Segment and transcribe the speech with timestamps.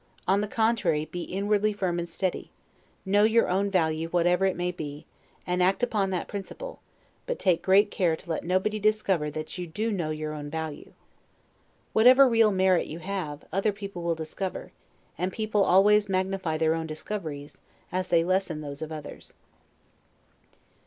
[0.27, 2.49] On the contrary, be inwardly firm and steady,
[3.05, 5.05] know your own value whatever it may be,
[5.45, 6.79] and act upon that principle;
[7.27, 10.93] but take great care to let nobody discover that you do know your own value.
[11.93, 14.71] Whatever real merit you have, other people will discover,
[15.19, 17.59] and people always magnify their own discoveries,
[17.91, 19.33] as they lessen those of others.